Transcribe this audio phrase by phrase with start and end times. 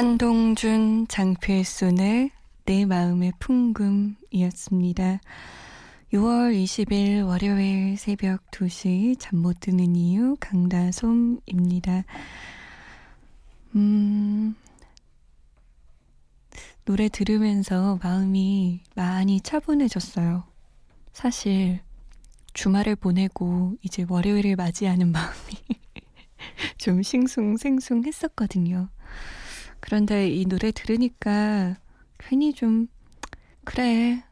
[0.00, 2.30] 한동준 장필순의
[2.64, 5.20] 내 마음의 풍금이었습니다.
[6.14, 12.04] 6월 20일 월요일 새벽 2시 잠 못 드는 이유 강다솜입니다.
[13.74, 14.54] 음,
[16.86, 20.44] 노래 들으면서 마음이 많이 차분해졌어요.
[21.12, 21.80] 사실
[22.54, 25.60] 주말을 보내고 이제 월요일을 맞이하는 마음이
[26.78, 28.88] 좀 싱숭생숭했었거든요.
[29.80, 31.76] 그런데 이 노래 들으니까
[32.18, 32.88] 괜히 좀
[33.64, 34.22] 그래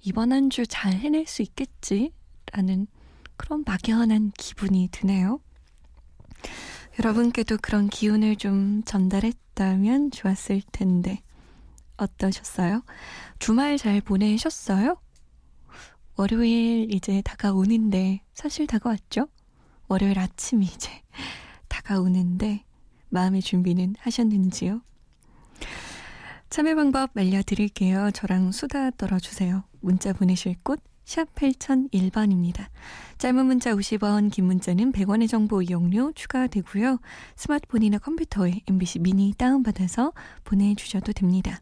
[0.00, 2.12] 이번 한 주 잘 해낼 수 있겠지
[2.52, 2.86] 라는
[3.36, 5.40] 그런 막연한 기분이 드네요.
[6.98, 11.22] 여러분께도 그런 기운을 좀 전달했다면 좋았을 텐데
[11.96, 12.82] 어떠셨어요?
[13.38, 14.96] 주말 잘 보내셨어요?
[16.16, 19.28] 월요일 이제 다가오는데 사실 다가왔죠?
[19.88, 20.90] 월요일 아침이 이제
[21.68, 22.64] 다가오는데
[23.12, 24.82] 마음의 준비는 하셨는지요?
[26.50, 28.10] 참여 방법 알려드릴게요.
[28.12, 29.64] 저랑 수다 떨어주세요.
[29.80, 32.66] 문자 보내실 곳 샵 8001번입니다.
[33.18, 36.98] 짧은 문자 50원, 긴 문자는 100원의 정보 이용료 추가되고요.
[37.36, 40.12] 스마트폰이나 컴퓨터에 MBC 미니 다운받아서
[40.44, 41.60] 보내주셔도 됩니다.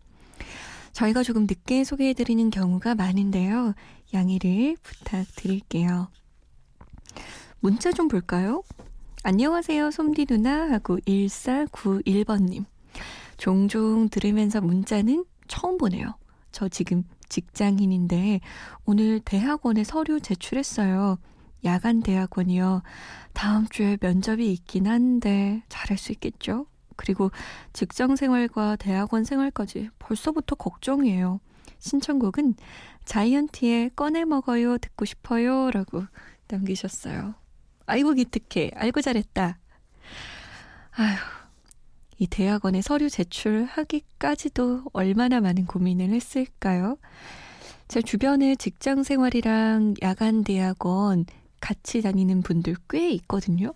[0.92, 3.74] 저희가 조금 늦게 소개해드리는 경우가 많은데요.
[4.12, 6.10] 양해를 부탁드릴게요.
[7.60, 8.62] 문자 좀 볼까요?
[9.22, 12.64] 안녕하세요, 솜디 누나 하고 1491번님.
[13.36, 16.14] 종종 들으면서 문자는 처음 보네요.
[16.52, 18.40] 저 지금 직장인인데
[18.86, 21.18] 오늘 대학원에 서류 제출했어요.
[21.64, 22.82] 야간 대학원이요.
[23.34, 26.64] 다음 주에 면접이 있긴 한데 잘할 수 있겠죠?
[26.96, 27.30] 그리고
[27.74, 31.40] 직장 생활과 대학원 생활까지 벌써부터 걱정이에요.
[31.78, 32.54] 신청곡은
[33.04, 36.04] 자이언티의 꺼내 먹어요 듣고 싶어요 라고
[36.48, 37.39] 남기셨어요.
[37.90, 38.70] 아이고 기특해.
[38.74, 39.58] 알고 잘했다.
[40.92, 41.16] 아휴.
[42.18, 46.98] 이 대학원에 서류 제출하기까지도 얼마나 많은 고민을 했을까요?
[47.88, 51.24] 제 주변에 직장 생활이랑 야간 대학원
[51.60, 53.72] 같이 다니는 분들 꽤 있거든요.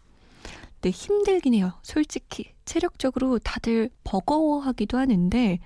[0.74, 1.72] 근데 힘들긴 해요.
[1.82, 2.52] 솔직히.
[2.66, 5.58] 체력적으로 다들 버거워하기도 하는데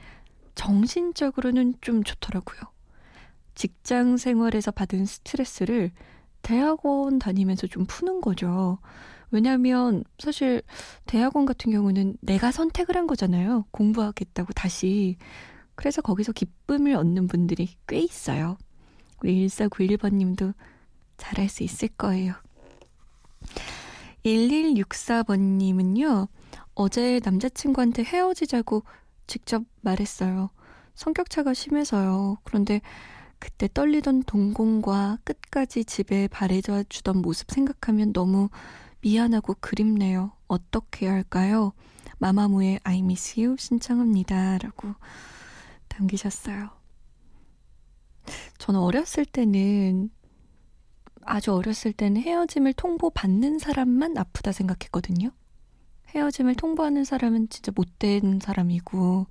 [0.54, 2.60] 정신적으로는 좀 좋더라고요.
[3.56, 5.90] 직장 생활에서 받은 스트레스를
[6.42, 8.78] 대학원 다니면서 좀 푸는 거죠.
[9.30, 10.62] 왜냐하면 사실
[11.06, 13.66] 대학원 같은 경우는 내가 선택을 한 거잖아요.
[13.70, 15.16] 공부하겠다고 다시.
[15.74, 18.56] 그래서 거기서 기쁨을 얻는 분들이 꽤 있어요.
[19.22, 20.54] 우리 1491번님도
[21.18, 22.34] 잘할 수 있을 거예요.
[24.24, 26.28] 1164번님은요,
[26.74, 28.82] 어제 남자친구한테 헤어지자고
[29.26, 30.50] 직접 말했어요.
[30.94, 32.38] 성격차가 심해서요.
[32.44, 32.80] 그런데
[33.38, 38.48] 그때 떨리던 동공과 끝까지 집에 바래져 주던 모습 생각하면 너무
[39.00, 40.32] 미안하고 그립네요.
[40.48, 41.72] 어떻게 해야 할까요?
[42.18, 44.58] 마마무의 I miss you 신청합니다.
[44.58, 44.94] 라고
[45.96, 46.70] 남기셨어요.
[48.58, 50.10] 저는 어렸을 때는
[51.22, 55.30] 아주 어렸을 때는 헤어짐을 통보받는 사람만 아프다 생각했거든요.
[56.08, 59.26] 헤어짐을 통보하는 사람은 진짜 못된 사람이고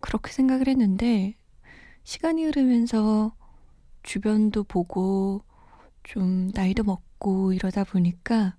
[0.00, 1.36] 그렇게 생각을 했는데
[2.04, 3.34] 시간이 흐르면서
[4.02, 5.42] 주변도 보고
[6.02, 8.56] 좀 나이도 먹고 이러다 보니까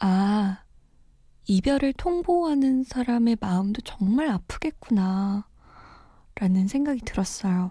[0.00, 0.62] 아
[1.46, 5.46] 이별을 통보하는 사람의 마음도 정말 아프겠구나
[6.36, 7.70] 라는 생각이 들었어요.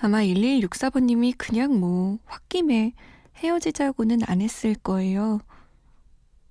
[0.00, 2.94] 아마 1164번님이 그냥 뭐 홧김에
[3.36, 5.40] 헤어지자고는 안 했을 거예요.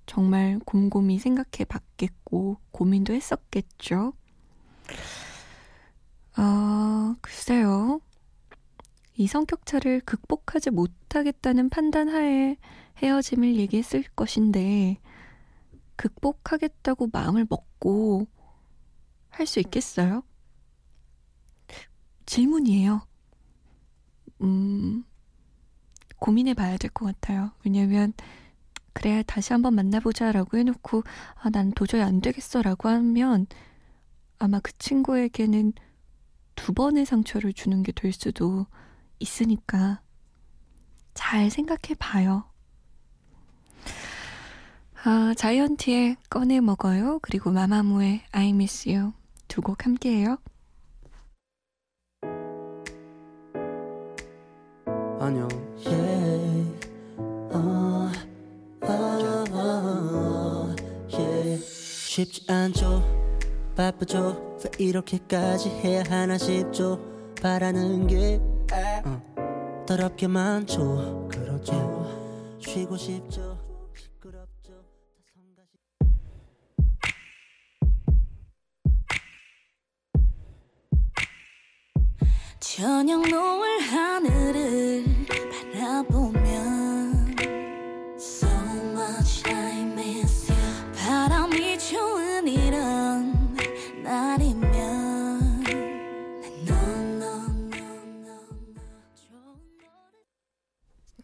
[0.06, 4.14] 정말 곰곰이 생각해 봤겠고 고민도 했었겠죠.
[6.38, 8.00] 아, 글쎄요.
[9.16, 12.56] 이 성격차를 극복하지 못하겠다는 판단 하에
[13.02, 14.98] 헤어짐을 얘기했을 것인데,
[15.96, 18.26] 극복하겠다고 마음을 먹고
[19.30, 20.22] 할 수 있겠어요?
[22.26, 23.02] 질문이에요.
[24.42, 25.04] 음,
[26.18, 27.52] 고민해 봐야 될 것 같아요.
[27.64, 28.12] 왜냐면,
[28.94, 31.04] 그래, 다시 한번 만나보자 라고 해놓고,
[31.36, 33.46] 아, 난 도저히 안 되겠어 라고 하면,
[34.38, 35.74] 아마 그 친구에게는
[36.58, 38.66] 두 번의 상처를 주는 게 될 수도
[39.20, 40.00] 있으니까
[41.14, 42.44] 잘 생각해 봐요.
[45.04, 47.20] 아, 자이언티의 꺼내 먹어요.
[47.22, 49.12] 그리고 마마무의 I miss you
[49.46, 50.36] 두 곡 함께 해요.
[55.20, 55.48] 안녕.
[55.84, 56.88] Yeah.
[57.18, 58.10] 어,
[58.82, 58.92] 어,
[59.52, 60.76] 어,
[61.12, 61.64] yeah.
[61.64, 63.02] 쉽지 않죠.
[63.76, 64.47] 바쁘죠.
[64.64, 66.98] 왜 이렇게까지 해야 하나 싶죠.
[67.40, 68.40] 바라는 게
[69.04, 71.28] 어, 더럽게 많죠.
[71.30, 72.56] 그렇죠.
[72.58, 73.47] 쉬고 싶죠.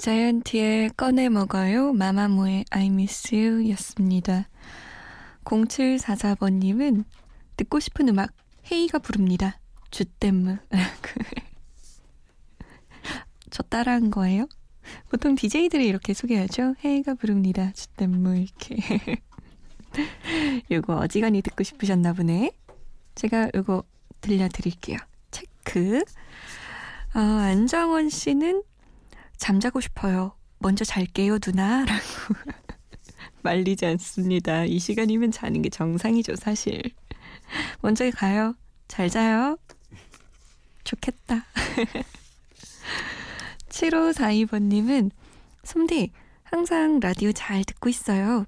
[0.04, 1.94] 자이언티의 꺼내 먹어요.
[1.94, 4.50] 마마무의 I miss you 였습니다.
[5.44, 7.04] 0744번님은
[7.56, 8.30] 듣고 싶은 음악
[8.70, 9.58] 헤이가 부릅니다.
[9.90, 10.58] 주댐무.
[13.50, 14.46] 저 따라한 거예요?
[15.08, 16.74] 보통 DJ들이 이렇게 소개하죠.
[16.84, 17.72] 헤이가 부릅니다.
[17.72, 18.76] 주댐무 이렇게.
[20.70, 22.50] 요거 어지간히 듣고 싶으셨나 보네.
[23.14, 23.82] 제가 요거
[24.20, 24.98] 들려드릴게요.
[25.30, 26.04] 체크.
[27.14, 28.64] 아, 안정원 씨는
[29.36, 30.36] 잠자고 싶어요.
[30.58, 31.84] 먼저 잘게요, 누나.
[31.84, 32.02] 라고
[33.42, 34.64] 말리지 않습니다.
[34.64, 36.82] 이 시간이면 자는 게 정상이죠, 사실.
[37.80, 38.54] 먼저 가요.
[38.88, 39.58] 잘 자요.
[40.84, 41.44] 좋겠다.
[43.68, 45.10] 7542번님은,
[45.64, 46.12] 솜디,
[46.44, 48.46] 항상 라디오 잘 듣고 있어요.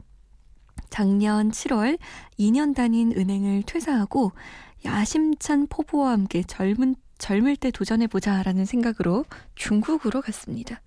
[0.90, 1.98] 작년 7월
[2.38, 4.32] 2년 다닌 은행을 퇴사하고
[4.84, 9.24] 야심찬 포부와 함께 젊은 젊을 때 도전해보자 라는 생각으로
[9.54, 10.80] 중국으로 갔습니다.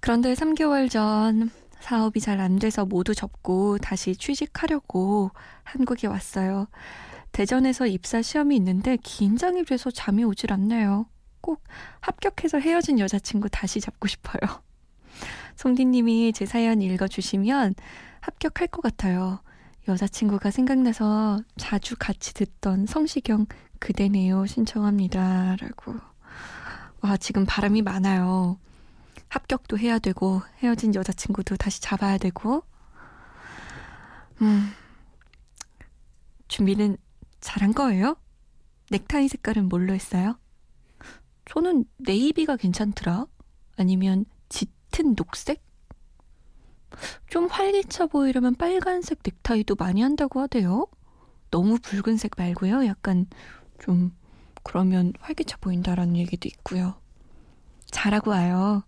[0.00, 1.50] 그런데 3개월 전
[1.80, 5.30] 사업이 잘 안 돼서 모두 접고 다시 취직하려고
[5.62, 6.68] 한국에 왔어요.
[7.32, 11.06] 대전에서 입사 시험이 있는데 긴장이 돼서 잠이 오질 않네요.
[11.40, 11.62] 꼭
[12.00, 14.40] 합격해서 헤어진 여자친구 다시 잡고 싶어요.
[15.56, 17.74] 송디님이 제 사연 읽어주시면
[18.20, 19.40] 합격할 것 같아요.
[19.88, 23.46] 여자친구가 생각나서 자주 같이 듣던 성시경
[23.78, 25.56] 그대네요 신청합니다.
[25.56, 25.94] 라고.
[27.00, 28.58] 와, 지금 바람이 많아요.
[29.28, 32.62] 합격도 해야 되고, 헤어진 여자친구도 다시 잡아야 되고.
[34.42, 34.70] 음,
[36.48, 36.96] 준비는
[37.40, 38.16] 잘한 거예요?
[38.90, 40.38] 넥타이 색깔은 뭘로 했어요?
[41.46, 43.26] 저는 네이비가 괜찮더라.
[43.76, 45.62] 아니면 짙은 녹색?
[47.28, 50.86] 좀 활기차 보이려면 빨간색 넥타이도 많이 한다고 하대요.
[51.50, 52.86] 너무 붉은색 말고요.
[52.86, 53.26] 약간
[53.80, 54.16] 좀
[54.62, 56.94] 그러면 활기차 보인다라는 얘기도 있고요.
[57.90, 58.82] 잘하고 와요.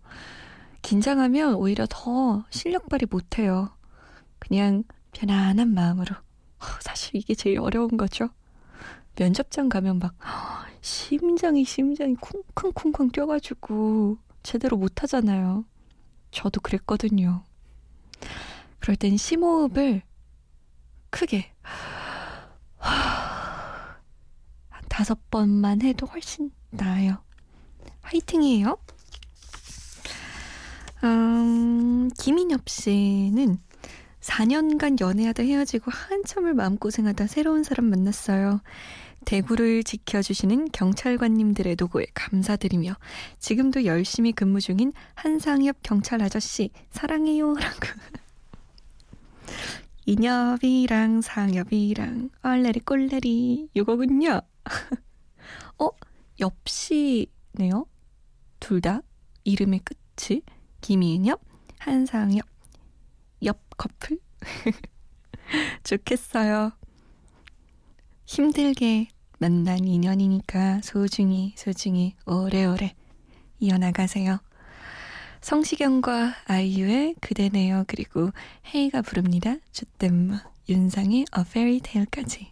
[0.81, 3.71] 긴장하면 오히려 더 실력 발휘 못해요.
[4.39, 4.83] 그냥
[5.13, 6.15] 편안한 마음으로.
[6.81, 8.29] 사실 이게 제일 어려운 거죠.
[9.17, 10.15] 면접장 가면 막
[10.81, 15.65] 심장이 심장이 쿵쿵쿵쿵 뛰어가지고 제대로 못하잖아요.
[16.31, 17.43] 저도 그랬거든요.
[18.79, 20.03] 그럴 땐 심호흡을
[21.09, 21.51] 크게
[22.77, 23.99] 한
[24.99, 27.23] 다섯 번만 해도 훨씬 나아요.
[28.01, 28.77] 화이팅이에요.
[31.05, 33.59] 음, 김인엽 씨는
[34.19, 38.59] 4년간 연애하다 헤어지고 한참을 마음고생하다 새로운 사람 만났어요.
[39.23, 42.97] 대구를 지켜주시는 경찰관님들의 노고에 감사드리며
[43.39, 47.79] 지금도 열심히 근무 중인 한상엽 경찰 아저씨 사랑해요 라고
[50.05, 54.41] 인엽이랑 상엽이랑 얼레리 꼴레리 요거군요.
[55.79, 55.89] 어?
[56.39, 57.85] 엽씨네요.
[58.59, 59.01] 둘 다
[59.43, 60.41] 이름의 끝이
[60.81, 61.41] 김인엽,
[61.79, 62.45] 한상엽,
[63.43, 64.19] 옆 커플?
[65.83, 66.71] 좋겠어요.
[68.25, 69.07] 힘들게
[69.39, 72.93] 만난 인연이니까 소중히 소중히 오래오래
[73.59, 74.39] 이어나가세요.
[75.41, 78.31] 성시경과 아이유의 그대네요 그리고
[78.73, 79.55] 헤이가 부릅니다.
[79.71, 82.51] 주댐 윤상의 A Fairy Tale까지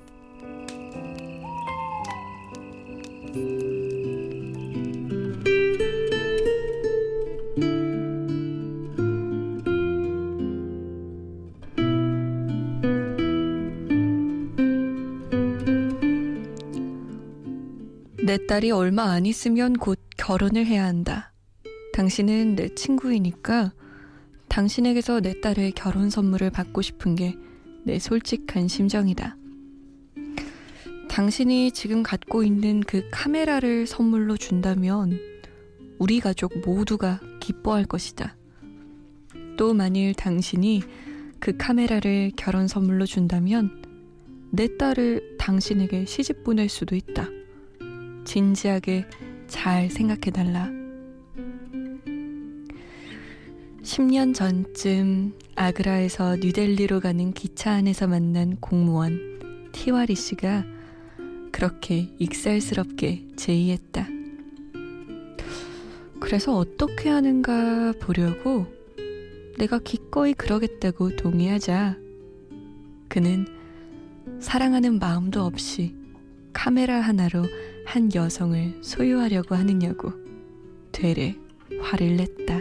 [18.31, 21.33] 내 딸이 얼마 안 있으면 곧 결혼을 해야 한다.
[21.91, 23.73] 당신은 내 친구이니까
[24.47, 27.35] 당신에게서 내 딸의 결혼 선물을 받고 싶은 게
[27.83, 29.35] 내 솔직한 심정이다.
[31.09, 35.19] 당신이 지금 갖고 있는 그 카메라를 선물로 준다면
[35.99, 38.37] 우리 가족 모두가 기뻐할 것이다.
[39.57, 40.83] 또 만일 당신이
[41.41, 43.83] 그 카메라를 결혼 선물로 준다면
[44.51, 47.27] 내 딸을 당신에게 시집 보낼 수도 있다.
[48.25, 49.05] 진지하게
[49.47, 50.69] 잘 생각해달라.
[53.83, 60.65] 10년 전쯤 아그라에서 뉴델리로 가는 기차 안에서 만난 공무원 티와리 씨가
[61.51, 64.07] 그렇게 익살스럽게 제의했다.
[66.19, 68.67] 그래서 어떻게 하는가 보려고
[69.57, 71.97] 내가 기꺼이 그러겠다고 동의하자
[73.09, 73.45] 그는
[74.39, 75.95] 사랑하는 마음도 없이
[76.53, 77.43] 카메라 하나로
[77.91, 80.13] 한 여성을 소유하려고 하느냐고
[80.93, 81.35] 되레
[81.81, 82.59] 화를 냈다.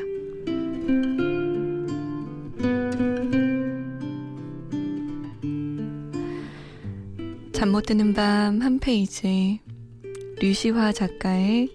[7.53, 9.61] 잠 못 드는 밤 한 페이지
[10.41, 11.69] 류시화 작가의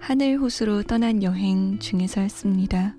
[0.00, 2.96] 하늘 호수로 떠난 여행 중에서였습니다.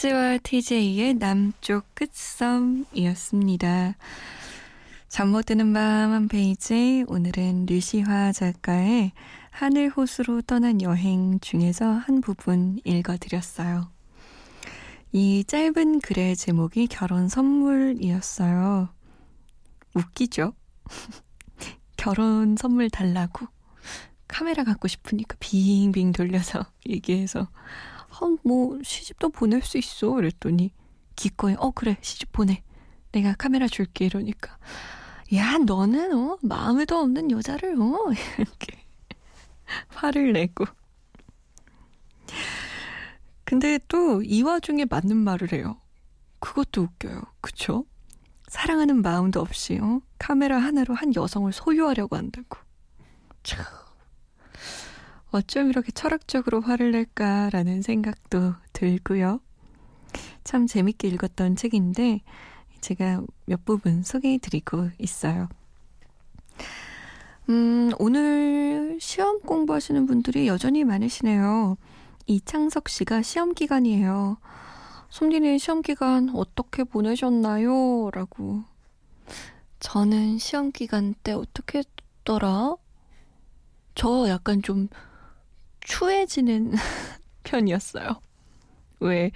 [0.00, 3.94] 하츠와 TJ의 남쪽 끝섬이었습니다.
[5.08, 9.12] 잠 못 드는 밤 한 페이지 오늘은 류시화 작가의
[9.50, 13.90] 하늘 호수로 떠난 여행 중에서 한 부분 읽어드렸어요.
[15.12, 18.88] 이 짧은 글의 제목이 결혼 선물이었어요.
[19.94, 20.54] 웃기죠?
[21.98, 23.46] 결혼 선물 달라고
[24.26, 27.48] 카메라 갖고 싶으니까 빙빙 돌려서 얘기해서
[28.10, 30.18] 어, 뭐 시집도 보낼 수 있어?
[30.18, 30.72] 이랬더니
[31.16, 32.62] 기꺼이 어 그래 시집 보내.
[33.12, 34.06] 내가 카메라 줄게.
[34.06, 34.58] 이러니까
[35.34, 37.96] 야 너는 어 마음에도 없는 여자를 어.
[38.38, 38.84] 이렇게
[39.88, 40.64] 화를 내고.
[43.44, 45.80] 근데 또 이 와중에 맞는 말을 해요.
[46.40, 47.20] 그것도 웃겨요.
[47.40, 47.84] 그쵸?
[48.48, 50.00] 사랑하는 마음도 없이 어?
[50.18, 52.58] 카메라 하나로 한 여성을 소유하려고 한다고.
[53.42, 53.64] 참
[55.32, 59.40] 어쩜 이렇게 철학적으로 화를 낼까라는 생각도 들고요.
[60.42, 62.20] 참 재밌게 읽었던 책인데
[62.80, 65.48] 제가 몇 부분 소개해 드리고 있어요.
[67.48, 71.76] 음, 오늘 시험 공부하시는 분들이 여전히 많으시네요.
[72.26, 74.38] 이창석 씨가 시험 기간이에요.
[75.10, 78.10] 솜디는 시험 기간 어떻게 보내셨나요?
[78.12, 78.62] 라고.
[79.80, 82.76] 저는 시험 기간 때 어떻게 했더라?
[83.94, 84.88] 저 약간 좀
[85.80, 86.72] 추해지는
[87.44, 88.20] 편이었어요.
[89.00, 89.30] 왜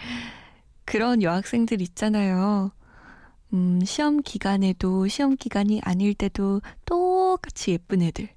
[0.84, 2.72] 그런 여학생들 있잖아요.
[3.52, 8.28] 음, 시험 기간에도 시험 기간이 아닐 때도 똑같이 예쁜 애들.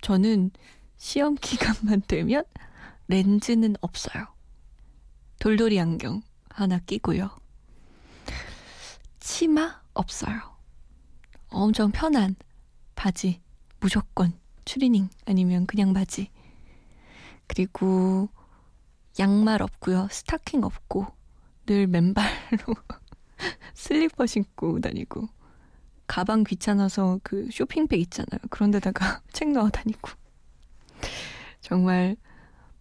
[0.00, 0.50] 저는
[0.96, 2.44] 시험 기간만 되면
[3.08, 4.26] 렌즈는 없어요.
[5.38, 7.30] 돌돌이 안경 하나 끼고요.
[9.20, 10.56] 치마 없어요.
[11.48, 12.34] 엄청 편한
[12.94, 13.40] 바지
[13.80, 14.32] 무조건
[14.64, 16.30] 추리닝 아니면 그냥 바지.
[17.46, 18.28] 그리고
[19.18, 20.08] 양말 없고요.
[20.10, 21.06] 스타킹 없고
[21.66, 22.74] 늘 맨발로
[23.74, 25.28] 슬리퍼 신고 다니고
[26.06, 28.40] 가방 귀찮아서 그 쇼핑백 있잖아요.
[28.50, 30.10] 그런 데다가 책 넣어 다니고
[31.60, 32.16] 정말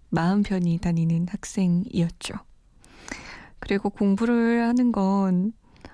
[0.09, 2.35] 마음 편히 다니는 학생이었죠.
[3.59, 5.53] 그리고 공부를 하는 건,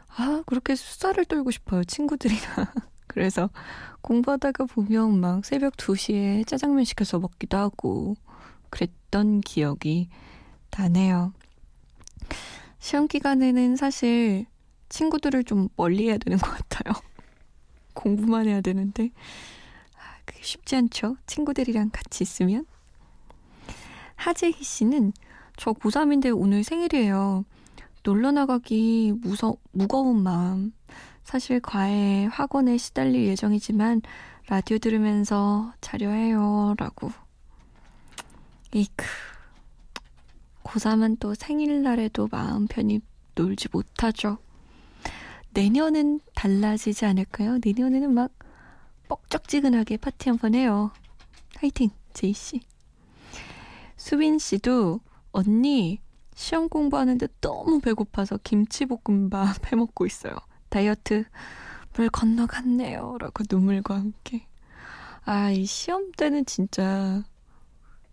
[0.09, 1.83] 아, 그렇게 수다를 떨고 싶어요.
[1.83, 2.41] 친구들이랑.
[3.07, 3.49] 그래서
[4.01, 8.15] 공부하다가 보면 막 새벽 2시에 짜장면 시켜서 먹기도 하고
[8.71, 10.09] 그랬던 기억이
[10.75, 11.33] 나네요.
[12.79, 14.47] 시험 기간에는 사실
[14.89, 16.93] 친구들을 좀 멀리 해야 되는 것 같아요.
[17.93, 19.11] 공부만 해야 되는데
[19.95, 21.17] 아, 그게 쉽지 않죠.
[21.27, 22.65] 친구들이랑 같이 있으면.
[24.15, 25.13] 하재희 씨는
[25.57, 27.45] 저 고3인데 오늘 생일이에요.
[28.03, 30.73] 놀러 나가기 무서, 무거운 마음.
[31.23, 34.01] 사실 과외 학원에 시달릴 예정이지만
[34.47, 36.73] 라디오 들으면서 자려 해요.
[36.77, 37.11] 라고.
[38.73, 39.05] 이크.
[40.63, 43.01] 고3은 또 생일날에도 마음 편히
[43.35, 44.37] 놀지 못하죠.
[45.53, 47.59] 내년은 달라지지 않을까요?
[47.63, 48.31] 내년에는 막
[49.09, 50.91] 뻑적지근하게 파티 한번 해요.
[51.57, 52.61] 화이팅, 제이씨.
[53.97, 55.01] 수빈 씨도
[55.31, 55.99] 언니
[56.33, 60.35] 시험 공부하는데 너무 배고파서 김치볶음밥 해먹고 있어요.
[60.69, 61.25] 다이어트
[61.95, 63.17] 물 건너갔네요.
[63.19, 64.47] 라고 눈물과 함께.
[65.25, 67.23] 아, 이 시험 때는 진짜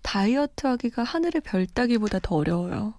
[0.03, 2.95] 다이어트 하기가 하늘의 별 따기보다 더 어려워요.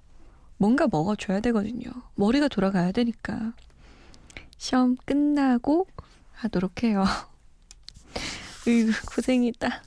[0.57, 1.89] 뭔가 먹어줘야 되거든요.
[2.15, 3.53] 머리가 돌아가야 되니까.
[4.57, 5.87] 시험 끝나고
[6.33, 7.05] 하도록 해요.
[8.67, 9.83] 으이구, 고생이다.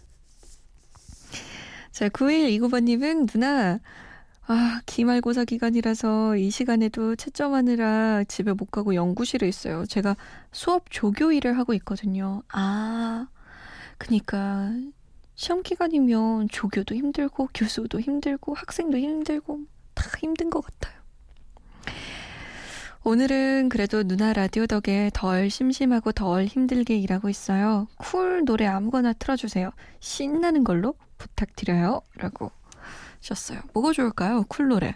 [1.90, 3.78] 자, 9129번님은 누나,
[4.46, 9.84] 아, 기말고사 기간이라서 이 시간에도 채점하느라 집에 못 가고 연구실에 있어요.
[9.86, 10.16] 제가
[10.50, 12.42] 수업 조교 일을 하고 있거든요.
[12.50, 13.28] 아,
[13.98, 14.72] 그니까
[15.42, 21.02] 시험 기간이면 조교도 힘들고 교수도 힘들고 학생도 힘들고 다 힘든 것 같아요.
[23.02, 27.88] 오늘은 그래도 누나 라디오 덕에 덜 심심하고 덜 힘들게 일하고 있어요.
[27.96, 29.72] 쿨 노래 아무거나 틀어주세요.
[29.98, 32.02] 신나는 걸로 부탁드려요.
[32.18, 32.52] 라고
[33.16, 33.62] 하셨어요.
[33.74, 34.44] 뭐가 좋을까요?
[34.48, 34.94] 쿨 노래.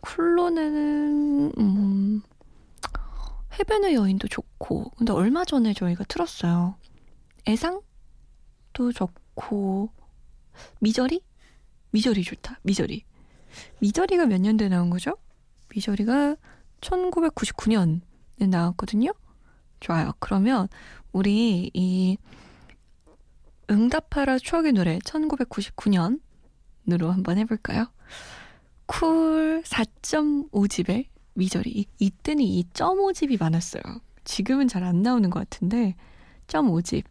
[0.00, 2.22] 쿨 노래는, 음,
[3.58, 6.74] 해변의 여인도 좋고, 근데 얼마 전에 저희가 틀었어요.
[7.48, 9.29] 애상도 좋고,
[10.80, 11.22] Misery?
[11.90, 12.58] Misery 좋다.
[12.62, 13.04] Misery.
[13.80, 15.16] Misery가 몇 년도에 나온 거죠?
[15.74, 16.36] Misery가
[16.80, 18.00] 1999년에
[18.48, 19.12] 나왔거든요.
[19.80, 20.12] 좋아요.
[20.18, 20.68] 그러면
[21.12, 22.16] 우리 이
[23.70, 26.20] 응답하라 추억의 노래 1999년으로
[27.10, 27.86] 한번 해볼까요?
[28.86, 33.82] 쿨 4.5집에 Misery 이때는 이 0.5집이 많았어요.
[34.24, 35.94] 지금은 잘 안 나오는 것 같은데
[36.48, 37.04] 0.5집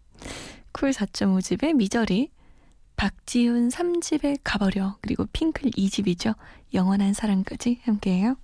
[0.71, 2.31] 쿨 4.5집에 미저리
[2.95, 6.35] 박지훈 3집에 가버려 그리고 핑클 2집이죠.
[6.73, 8.35] 영원한 사랑까지 함께해요.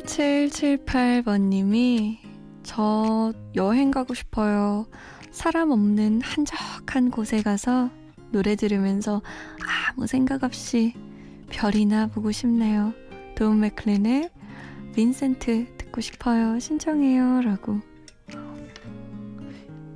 [0.00, 2.18] 8778번님이
[2.62, 4.86] 저 여행 가고 싶어요.
[5.30, 7.90] 사람 없는 한적한 곳에 가서
[8.30, 9.20] 노래 들으면서
[9.88, 10.94] 아무 생각 없이
[11.50, 12.94] 별이나 보고 싶네요.
[13.34, 14.30] 돈 맥클린의
[14.94, 16.58] 빈센트 듣고 싶어요.
[16.58, 17.42] 신청해요.
[17.42, 17.80] 라고.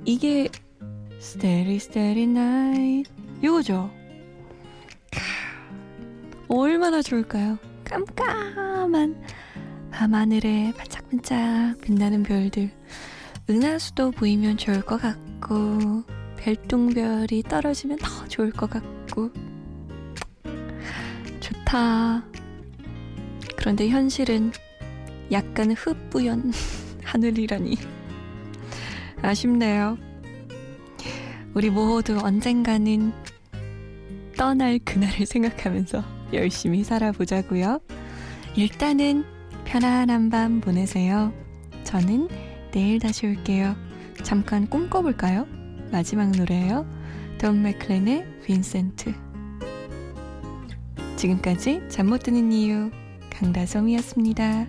[0.05, 0.49] 이게
[1.19, 3.03] starry starry night
[3.41, 3.89] 이거죠?
[6.47, 7.57] 얼마나 좋을까요?
[7.85, 9.23] 깜깜한
[9.95, 12.69] 밤하늘에 반짝반짝 빛나는 별들
[13.49, 16.03] 은하수도 보이면 좋을 것 같고
[16.37, 19.31] 별똥별이 떨어지면 더 좋을 것 같고
[21.75, 22.23] 같아.
[23.57, 24.51] 그런데 현실은
[25.31, 26.53] 약간 흩뿌연
[27.03, 27.75] 하늘이라니.
[29.21, 29.97] 아쉽네요.
[31.53, 33.11] 우리 모두 언젠가는
[34.37, 36.03] 떠날 그날을 생각하면서
[36.33, 37.79] 열심히 살아보자고요.
[38.55, 39.34] 일단은
[39.75, 41.33] 편안한 밤 보내세요.
[41.83, 42.29] 저는
[42.71, 43.75] 내일 다시 올게요.
[44.23, 45.47] 잠깐 꿈꿔볼까요?
[45.91, 46.85] 마지막 노래예요.
[47.37, 49.13] 돈 맥클렌의 빈센트.
[51.17, 52.89] 지금까지 잠 못 드는 이유
[53.31, 54.67] 강다솜이었습니다.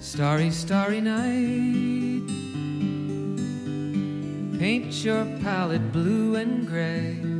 [0.00, 2.30] Starry, starry night.
[4.58, 7.31] Paint your palette blue and gray.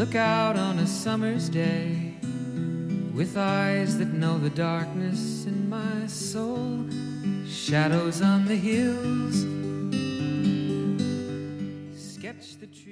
[0.00, 2.14] Look out on a summer's day
[3.12, 6.86] with eyes that know the darkness in my soul.
[7.46, 9.40] Shadows on the hills.
[11.94, 12.89] Sketch the trees.